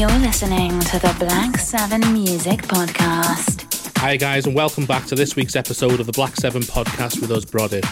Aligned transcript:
You're 0.00 0.08
listening 0.20 0.80
to 0.80 0.98
the 0.98 1.14
Black 1.18 1.58
7 1.58 2.14
Music 2.14 2.62
Podcast. 2.62 3.98
Hi, 3.98 4.16
guys, 4.16 4.46
and 4.46 4.54
welcome 4.54 4.86
back 4.86 5.04
to 5.08 5.14
this 5.14 5.36
week's 5.36 5.56
episode 5.56 6.00
of 6.00 6.06
the 6.06 6.12
Black 6.12 6.36
7 6.36 6.62
Podcast 6.62 7.20
with 7.20 7.30
us, 7.30 7.44
Brody. 7.44 7.82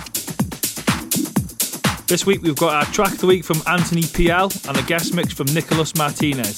This 2.07 2.25
week, 2.25 2.41
we've 2.41 2.57
got 2.57 2.73
our 2.73 2.91
track 2.95 3.13
of 3.13 3.19
the 3.19 3.27
week 3.27 3.45
from 3.45 3.61
Anthony 3.67 4.05
PL 4.05 4.51
and 4.69 4.79
a 4.79 4.83
guest 4.85 5.13
mix 5.13 5.35
from 5.35 5.49
Nicholas 5.53 5.95
Martinez. 5.97 6.57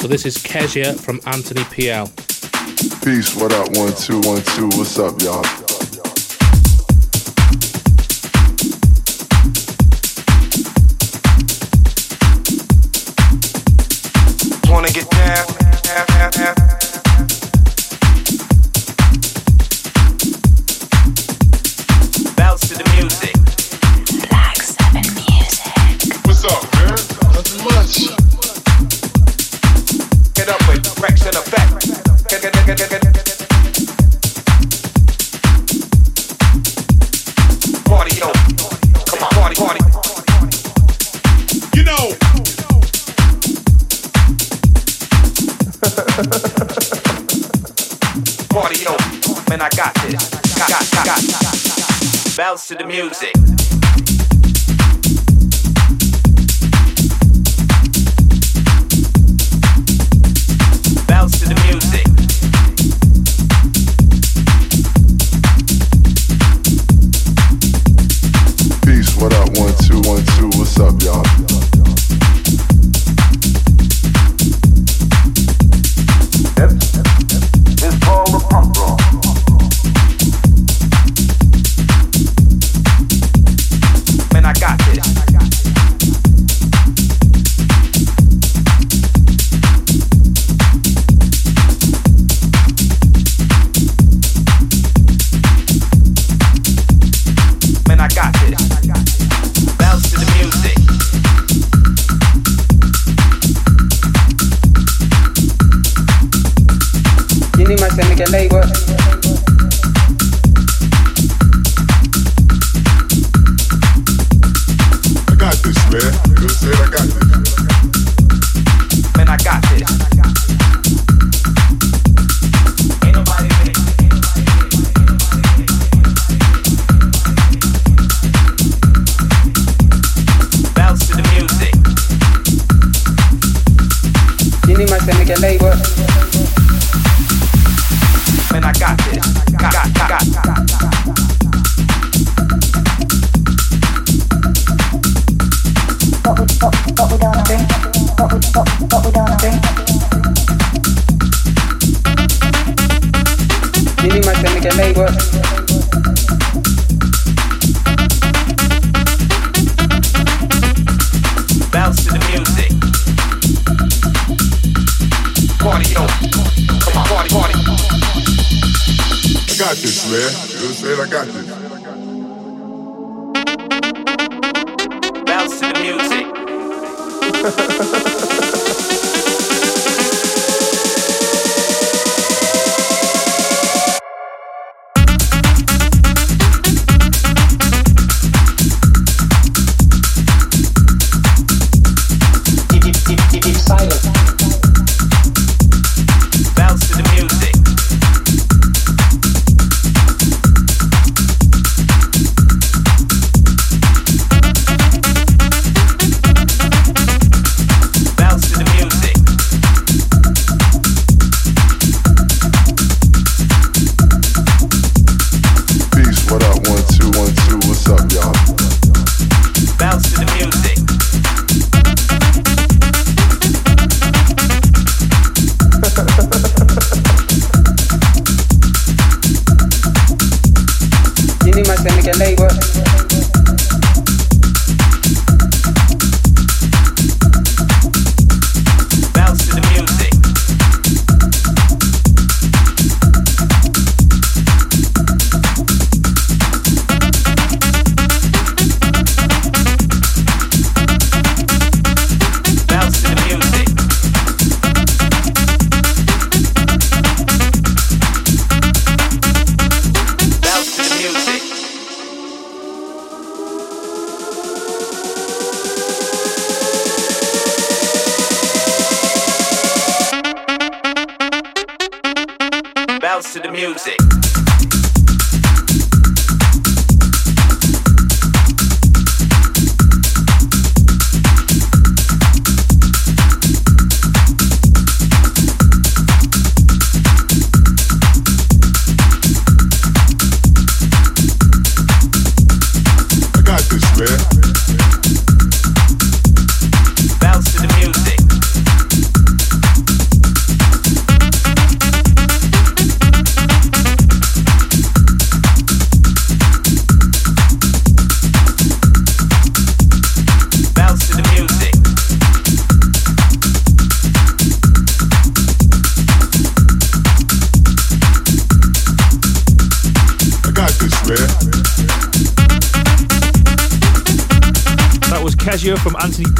So, 0.00 0.08
this 0.08 0.24
is 0.24 0.42
Kezia 0.42 0.94
from 0.94 1.20
Anthony 1.26 1.64
PL. 1.64 2.06
Peace, 3.04 3.36
what 3.36 3.52
up, 3.52 3.76
one, 3.76 3.92
two, 3.96 4.18
one, 4.22 4.40
two, 4.40 4.68
what's 4.78 4.98
up, 4.98 5.20
y'all? 5.20 5.71
music. 52.92 53.31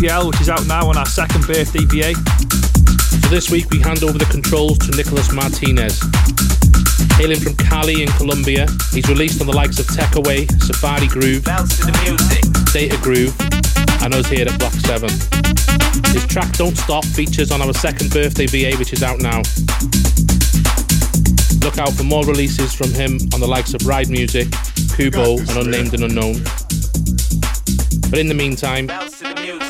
Kezia 0.02 0.08
from 0.08 0.08
Anthony 0.08 0.08
PL, 0.08 0.26
which 0.28 0.40
is 0.40 0.48
out 0.48 0.66
now 0.66 0.88
on 0.88 0.96
our 0.96 1.06
second 1.06 1.46
birthday 1.46 1.84
VA. 1.84 2.14
So 3.22 3.28
this 3.28 3.50
week 3.50 3.70
we 3.70 3.78
hand 3.80 4.02
over 4.02 4.18
the 4.18 4.26
controls 4.30 4.78
to 4.78 4.96
Nicolas 4.96 5.32
Martinez. 5.32 6.00
Hailing 7.18 7.40
from 7.40 7.56
Cali 7.56 8.02
in 8.02 8.08
Colombia, 8.12 8.66
he's 8.92 9.08
released 9.08 9.40
on 9.40 9.46
the 9.46 9.52
likes 9.52 9.78
of 9.78 9.86
Away, 10.16 10.46
Safari 10.58 11.06
Groove, 11.06 11.44
Bounce 11.44 11.78
to 11.78 11.86
the 11.86 11.94
music. 12.02 12.42
Data 12.72 12.98
Groove, 13.02 13.34
and 14.02 14.14
us 14.14 14.26
here 14.28 14.46
at 14.48 14.58
Black 14.58 14.72
7. 14.72 15.08
His 16.12 16.26
track 16.26 16.52
Don't 16.54 16.76
Stop 16.76 17.04
features 17.04 17.50
on 17.50 17.62
our 17.62 17.72
second 17.74 18.10
birthday 18.10 18.46
VA, 18.46 18.76
which 18.78 18.92
is 18.92 19.02
out 19.02 19.20
now. 19.20 19.42
Look 21.62 21.78
out 21.78 21.92
for 21.92 22.04
more 22.04 22.24
releases 22.24 22.74
from 22.74 22.90
him 22.92 23.18
on 23.34 23.40
the 23.40 23.48
likes 23.48 23.74
of 23.74 23.86
Ride 23.86 24.08
Music, 24.08 24.48
Kubo, 24.96 25.38
and 25.38 25.50
Unnamed 25.50 25.94
and 25.94 26.04
Unknown. 26.04 26.42
But 28.10 28.18
in 28.18 28.28
the 28.28 28.34
meantime, 28.36 28.90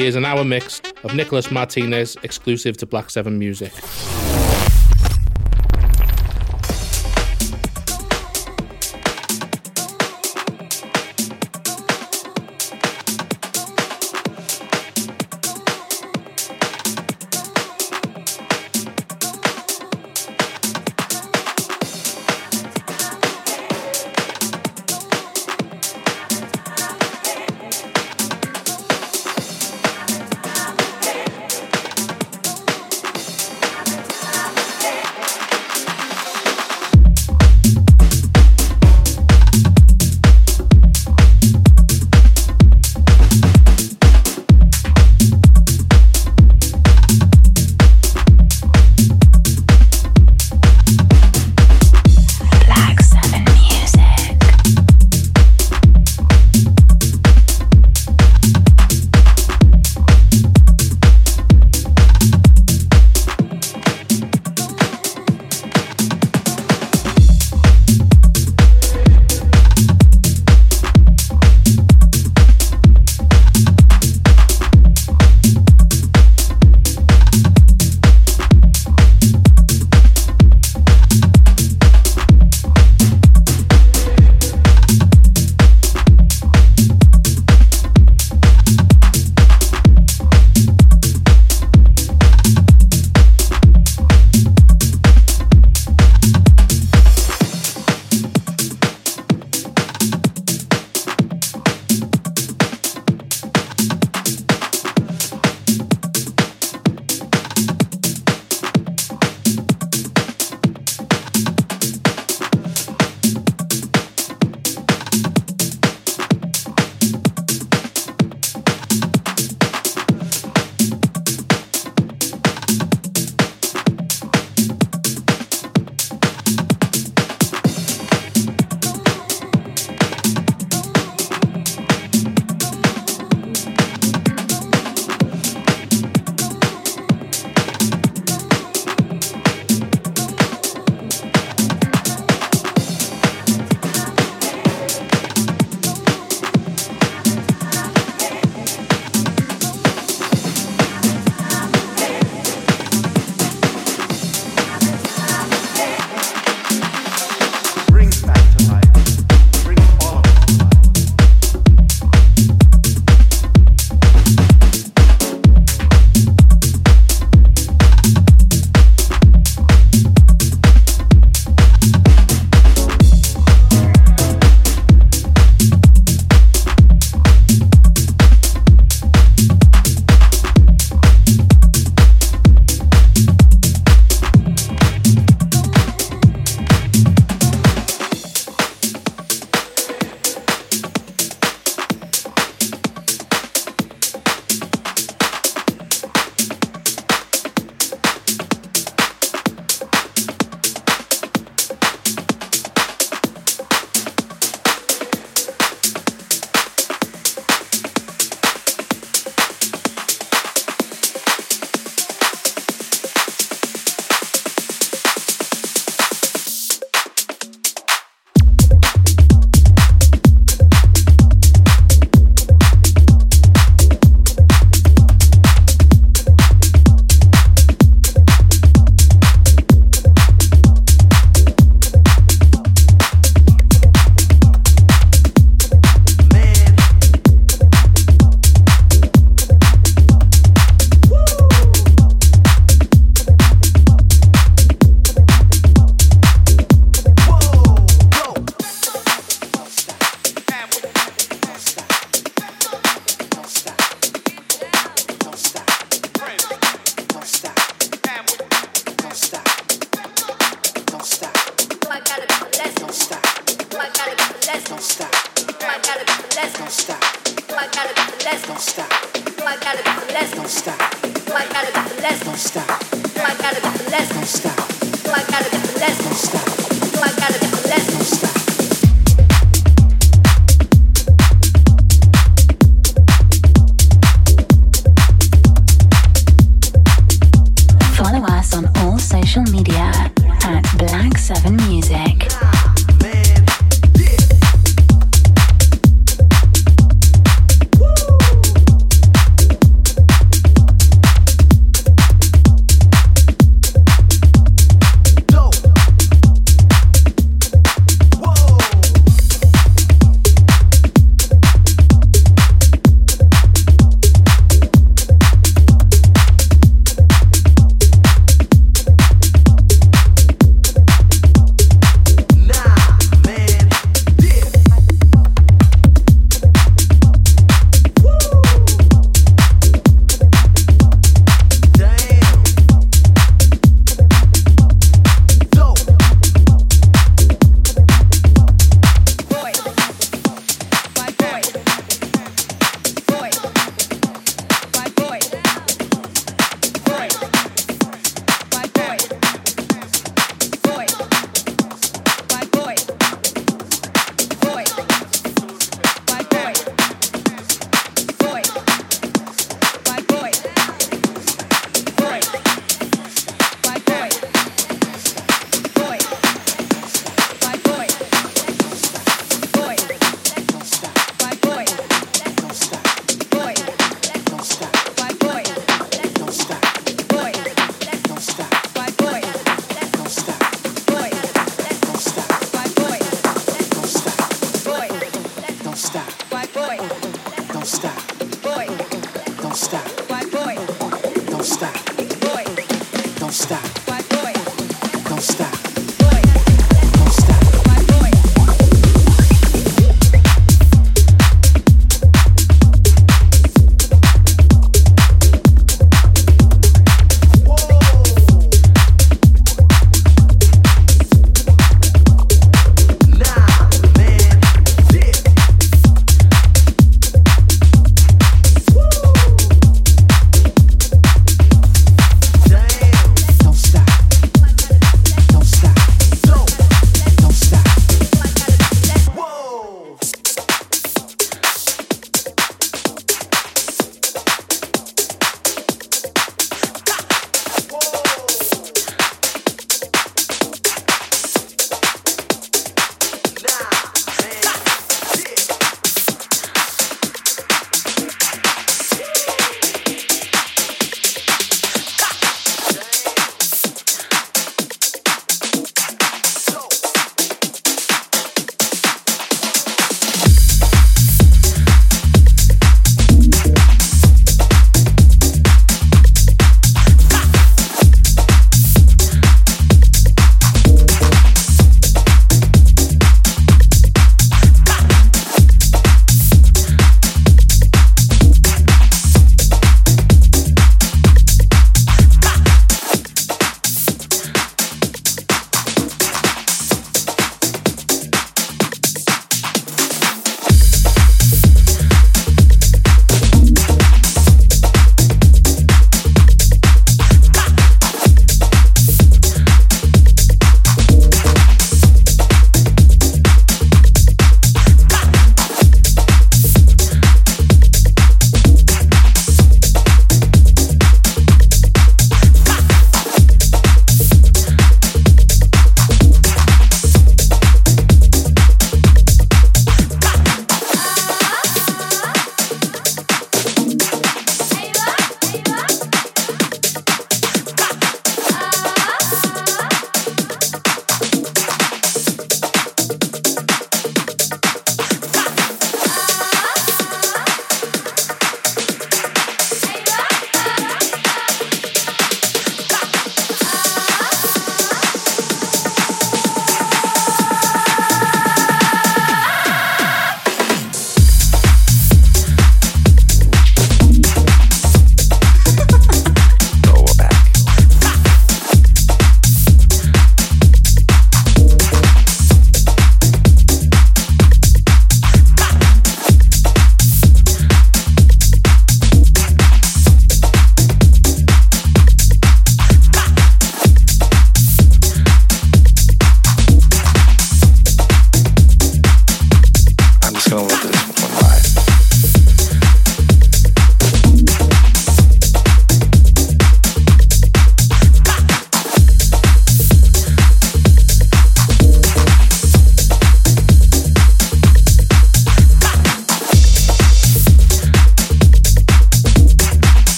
here's 0.00 0.16
an 0.16 0.24
hour 0.24 0.44
mix 0.44 0.80
of 1.04 1.14
Nicholas 1.14 1.50
Martinez 1.50 2.16
exclusive 2.22 2.74
to 2.78 2.86
Black 2.86 3.10
7 3.10 3.38
Music. 3.38 3.70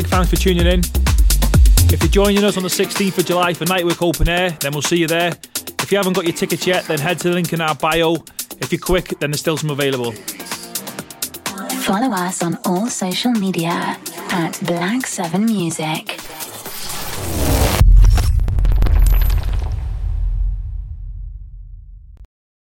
Big 0.00 0.08
thanks 0.08 0.30
for 0.30 0.36
tuning 0.36 0.66
in. 0.66 0.80
If 1.92 1.98
you're 2.00 2.24
joining 2.24 2.42
us 2.42 2.56
on 2.56 2.62
the 2.62 2.70
16th 2.70 3.18
of 3.18 3.26
July 3.26 3.52
for 3.52 3.66
Nightwork 3.66 4.00
Open 4.00 4.30
Air, 4.30 4.48
then 4.60 4.72
we'll 4.72 4.80
see 4.80 4.96
you 4.96 5.06
there. 5.06 5.28
If 5.78 5.92
you 5.92 5.98
haven't 5.98 6.14
got 6.14 6.24
your 6.24 6.32
tickets 6.32 6.66
yet, 6.66 6.86
then 6.86 6.98
head 6.98 7.18
to 7.18 7.28
the 7.28 7.34
link 7.34 7.52
in 7.52 7.60
our 7.60 7.74
bio. 7.74 8.14
If 8.62 8.72
you're 8.72 8.80
quick, 8.80 9.08
then 9.18 9.30
there's 9.30 9.40
still 9.40 9.58
some 9.58 9.68
available. 9.68 10.12
Follow 11.82 12.14
us 12.14 12.42
on 12.42 12.56
all 12.64 12.86
social 12.86 13.32
media 13.32 13.98
at 14.30 14.58
Black 14.62 15.06
7 15.06 15.44
Music. 15.44 16.09